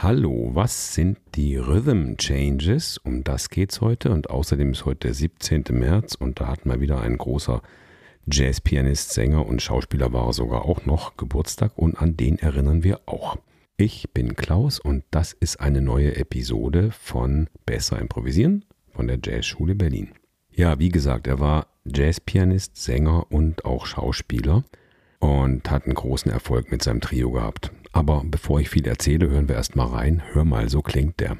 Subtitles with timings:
[0.00, 2.98] Hallo, was sind die Rhythm Changes?
[2.98, 5.64] Um das geht's heute und außerdem ist heute der 17.
[5.72, 7.62] März und da hat mal wieder ein großer
[8.30, 13.38] Jazzpianist, Sänger und Schauspieler war sogar auch noch Geburtstag und an den erinnern wir auch.
[13.76, 19.74] Ich bin Klaus und das ist eine neue Episode von Besser improvisieren von der Jazzschule
[19.74, 20.12] Berlin.
[20.52, 24.62] Ja, wie gesagt, er war Jazzpianist, Sänger und auch Schauspieler
[25.18, 27.72] und hat einen großen Erfolg mit seinem Trio gehabt.
[27.98, 30.22] Aber bevor ich viel erzähle, hören wir erst mal rein.
[30.30, 31.36] Hör mal, so klingt der.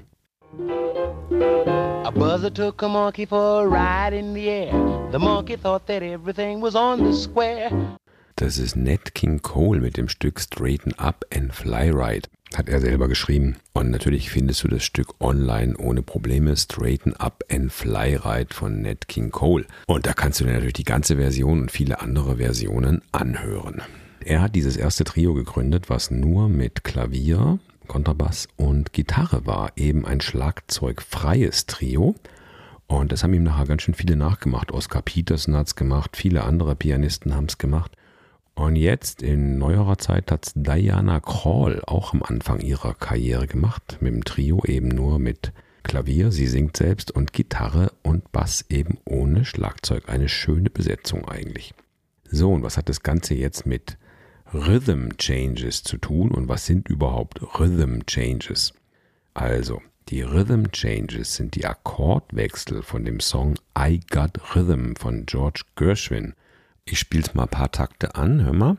[2.05, 5.09] A buzzer took a monkey for a ride in the air.
[5.13, 7.71] The monkey thought that everything was on the square.
[8.35, 12.29] Das ist Nat King Cole mit dem Stück Straighten Up and Fly Ride.
[12.57, 13.59] Hat er selber geschrieben.
[13.73, 16.57] Und natürlich findest du das Stück online ohne Probleme.
[16.57, 19.65] Straighten Up and Fly Ride von Nat King Cole.
[19.87, 23.81] Und da kannst du dir natürlich die ganze Version und viele andere Versionen anhören.
[24.29, 29.73] Er hat dieses erste Trio gegründet, was nur mit Klavier, Kontrabass und Gitarre war.
[29.77, 32.15] Eben ein schlagzeugfreies Trio.
[32.87, 34.71] Und das haben ihm nachher ganz schön viele nachgemacht.
[34.71, 37.97] Oscar Peterson hat es gemacht, viele andere Pianisten haben es gemacht.
[38.55, 44.13] Und jetzt in neuerer Zeit hat Diana Krall auch am Anfang ihrer Karriere gemacht, mit
[44.13, 49.47] dem Trio eben nur mit Klavier, sie singt selbst und Gitarre und Bass eben ohne
[49.47, 50.11] Schlagzeug.
[50.11, 51.73] Eine schöne Besetzung eigentlich.
[52.31, 53.97] So, und was hat das Ganze jetzt mit
[54.55, 58.73] Rhythm Changes zu tun und was sind überhaupt Rhythm Changes?
[59.35, 65.65] Also, die Rhythm Changes sind die Akkordwechsel von dem Song I Got Rhythm von George
[65.77, 66.33] Gershwin.
[66.87, 68.79] Ich spiel's mal ein paar Takte an, hör mal.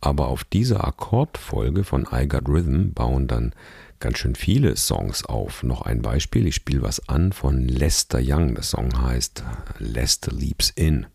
[0.00, 3.52] Aber auf diese Akkordfolge von I Got Rhythm bauen dann
[4.00, 5.62] ganz schön viele Songs auf.
[5.62, 8.54] Noch ein Beispiel, ich spiele was an von Lester Young.
[8.54, 9.42] Der Song heißt
[9.78, 11.06] Lester Leaps In.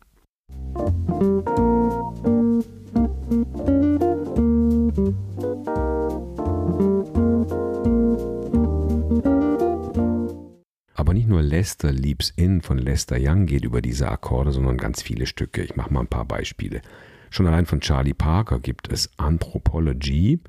[10.96, 15.02] Aber nicht nur Lester Leaps In von Lester Young geht über diese Akkorde, sondern ganz
[15.02, 15.64] viele Stücke.
[15.64, 16.82] Ich mache mal ein paar Beispiele.
[17.30, 20.40] Schon allein von Charlie Parker gibt es Anthropology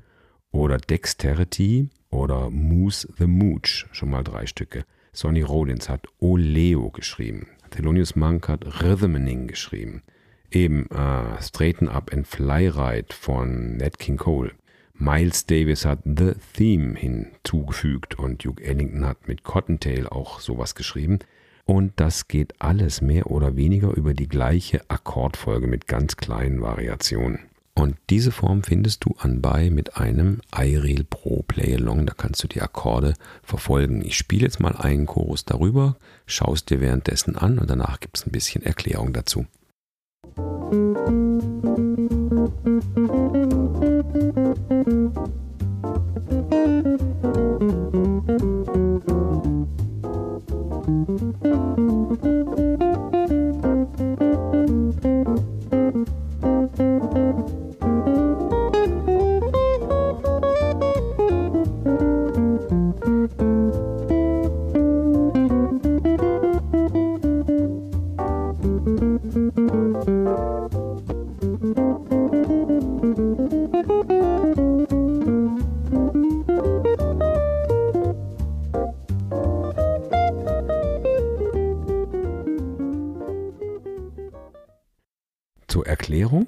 [0.51, 4.85] oder Dexterity oder Moose the Mooch, schon mal drei Stücke.
[5.11, 7.47] Sonny Rollins hat Oleo geschrieben.
[7.71, 10.03] Thelonious Monk hat Rhythmening geschrieben.
[10.51, 14.51] Eben äh, Straighten Up and Fly Ride von Nat King Cole.
[14.93, 21.19] Miles Davis hat The Theme hinzugefügt und Duke Ellington hat mit Cottontail auch sowas geschrieben.
[21.65, 27.39] Und das geht alles mehr oder weniger über die gleiche Akkordfolge mit ganz kleinen Variationen.
[27.75, 32.05] Und diese Form findest du anbei mit einem iReal Pro Play Along.
[32.05, 34.05] Da kannst du die Akkorde verfolgen.
[34.05, 35.97] Ich spiele jetzt mal einen Chorus darüber,
[36.27, 39.47] schaust dir währenddessen an und danach gibt es ein bisschen Erklärung dazu.
[68.83, 68.91] Zur
[85.87, 86.47] Erklärung.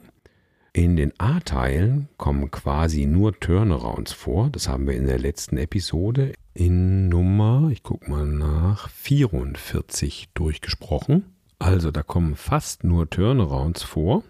[0.74, 4.50] In den A-Teilen kommen quasi nur Turnarounds vor.
[4.50, 11.35] Das haben wir in der letzten Episode in Nummer, ich gucke mal nach, 44 durchgesprochen.
[11.66, 14.24] Also da kommen fast nur Turnarounds vor.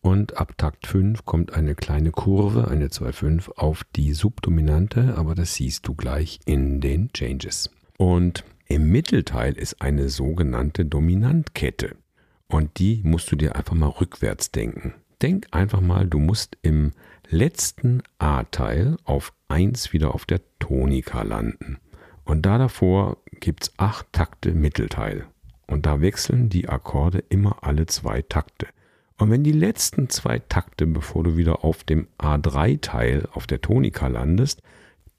[0.00, 5.52] Und ab Takt 5 kommt eine kleine Kurve, eine 2-5 auf die Subdominante, aber das
[5.52, 7.70] siehst du gleich in den Changes.
[7.98, 11.94] Und im Mittelteil ist eine sogenannte Dominantkette.
[12.46, 14.94] Und die musst du dir einfach mal rückwärts denken.
[15.20, 16.92] Denk einfach mal, du musst im
[17.28, 21.80] letzten A-Teil auf 1 wieder auf der Tonika landen.
[22.24, 25.26] Und da davor gibt es 8 Takte Mittelteil.
[25.68, 28.66] Und da wechseln die Akkorde immer alle zwei Takte.
[29.18, 34.06] Und wenn die letzten zwei Takte, bevor du wieder auf dem A3-Teil auf der Tonika
[34.08, 34.62] landest,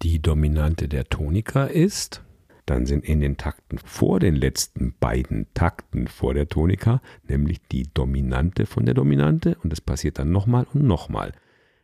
[0.01, 2.23] die Dominante der Tonika ist,
[2.65, 7.89] dann sind in den Takten vor den letzten beiden Takten vor der Tonika nämlich die
[7.91, 11.33] Dominante von der Dominante und das passiert dann nochmal und nochmal,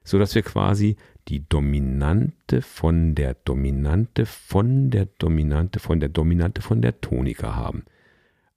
[0.04, 0.96] so dass wir quasi
[1.28, 7.84] die Dominante von der Dominante von der Dominante von der Dominante von der Tonika haben.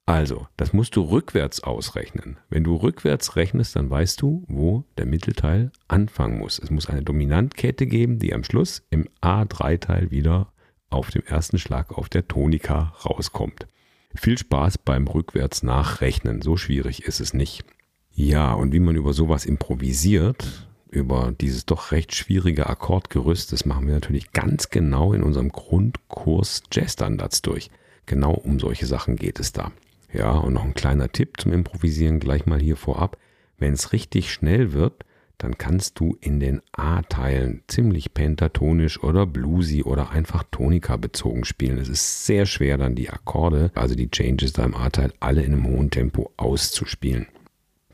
[0.08, 2.38] Also, das musst du rückwärts ausrechnen.
[2.48, 6.58] Wenn du rückwärts rechnest, dann weißt du, wo der Mittelteil anfangen muss.
[6.58, 10.50] Es muss eine Dominantkette geben, die am Schluss im A3-Teil wieder
[10.88, 13.66] auf dem ersten Schlag auf der Tonika rauskommt.
[14.14, 16.40] Viel Spaß beim rückwärts nachrechnen.
[16.40, 17.66] So schwierig ist es nicht.
[18.10, 23.86] Ja, und wie man über sowas improvisiert, über dieses doch recht schwierige Akkordgerüst, das machen
[23.86, 27.70] wir natürlich ganz genau in unserem Grundkurs Jazzstandards durch.
[28.06, 29.70] Genau um solche Sachen geht es da.
[30.12, 33.18] Ja, und noch ein kleiner Tipp zum Improvisieren gleich mal hier vorab.
[33.58, 35.04] Wenn es richtig schnell wird,
[35.36, 41.78] dann kannst du in den A-Teilen ziemlich pentatonisch oder bluesy oder einfach tonika bezogen spielen.
[41.78, 45.52] Es ist sehr schwer dann die Akkorde, also die Changes da im A-Teil, alle in
[45.52, 47.28] einem hohen Tempo auszuspielen.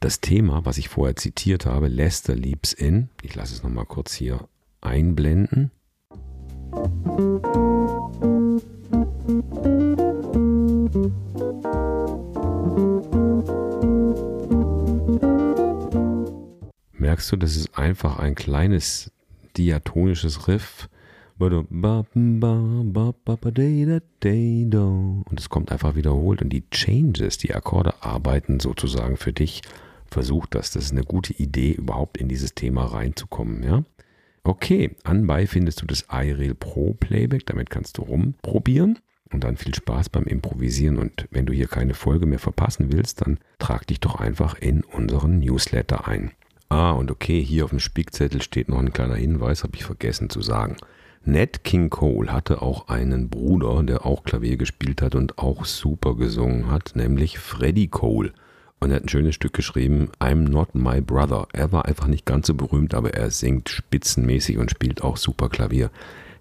[0.00, 4.14] Das Thema, was ich vorher zitiert habe, Lester Leaps In, ich lasse es nochmal kurz
[4.14, 4.49] hier
[4.81, 5.70] einblenden.
[17.24, 19.10] Merkst du, das ist einfach ein kleines
[19.56, 20.90] diatonisches Riff.
[21.38, 21.70] Und
[25.38, 29.62] es kommt einfach wiederholt und die Changes, die Akkorde arbeiten sozusagen für dich.
[30.10, 30.70] Versuch das.
[30.70, 33.82] Das ist eine gute Idee, überhaupt in dieses Thema reinzukommen, ja?
[34.44, 38.98] Okay, anbei findest du das iReal Pro Playback, damit kannst du rumprobieren
[39.32, 40.98] und dann viel Spaß beim Improvisieren.
[40.98, 44.84] Und wenn du hier keine Folge mehr verpassen willst, dann trag dich doch einfach in
[44.84, 46.32] unseren Newsletter ein.
[46.74, 50.28] Ah, und okay, hier auf dem Spickzettel steht noch ein kleiner Hinweis, habe ich vergessen
[50.28, 50.76] zu sagen.
[51.24, 56.16] Ned King Cole hatte auch einen Bruder, der auch Klavier gespielt hat und auch super
[56.16, 58.32] gesungen hat, nämlich Freddie Cole.
[58.80, 61.46] Und er hat ein schönes Stück geschrieben, I'm Not My Brother.
[61.52, 65.50] Er war einfach nicht ganz so berühmt, aber er singt spitzenmäßig und spielt auch super
[65.50, 65.92] Klavier.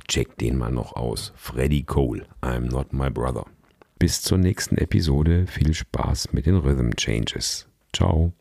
[0.08, 1.32] Check den mal noch aus.
[1.36, 3.46] Freddie Cole, I'm Not My Brother.
[4.00, 5.46] Bis zur nächsten Episode.
[5.46, 7.68] Viel Spaß mit den Rhythm Changes.
[7.96, 8.34] Ciao.